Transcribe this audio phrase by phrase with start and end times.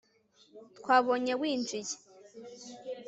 [0.77, 1.95] Twabonye winjiye